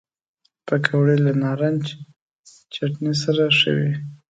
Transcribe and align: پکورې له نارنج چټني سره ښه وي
پکورې 0.67 1.15
له 1.25 1.31
نارنج 1.41 1.85
چټني 2.73 3.13
سره 3.23 3.43
ښه 3.57 3.71
وي 3.77 3.91